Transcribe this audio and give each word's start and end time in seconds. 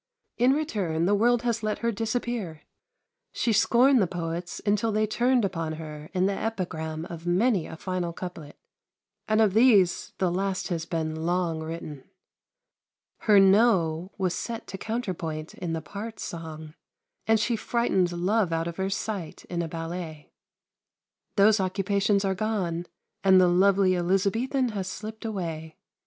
In 0.39 0.53
return, 0.53 1.05
the 1.05 1.13
world 1.13 1.43
has 1.43 1.61
let 1.61 1.77
her 1.85 1.91
disappear. 1.91 2.63
She 3.33 3.53
scorned 3.53 4.01
the 4.01 4.07
poets 4.07 4.59
until 4.65 4.91
they 4.91 5.05
turned 5.05 5.45
upon 5.45 5.73
her 5.73 6.09
in 6.11 6.25
the 6.25 6.33
epigram 6.33 7.05
of 7.05 7.27
many 7.27 7.67
a 7.67 7.75
final 7.77 8.11
couplet; 8.11 8.57
and 9.27 9.39
of 9.39 9.53
these 9.53 10.13
the 10.17 10.31
last 10.31 10.69
has 10.69 10.87
been 10.87 11.23
long 11.27 11.59
written. 11.61 12.09
Her 13.27 13.39
"No" 13.39 14.11
was 14.17 14.33
set 14.33 14.65
to 14.69 14.77
counterpoint 14.79 15.53
in 15.53 15.73
the 15.73 15.81
part 15.83 16.19
song, 16.19 16.73
and 17.27 17.39
she 17.39 17.55
frightened 17.55 18.11
Love 18.11 18.51
out 18.51 18.67
of 18.67 18.77
her 18.77 18.89
sight 18.89 19.45
in 19.51 19.61
a 19.61 19.67
ballet. 19.67 20.31
Those 21.35 21.59
occupations 21.59 22.25
are 22.25 22.33
gone, 22.33 22.87
and 23.23 23.39
the 23.39 23.47
lovely 23.47 23.95
Elizabethan 23.95 24.69
has 24.69 24.87
slipped 24.87 25.25
away. 25.25 25.77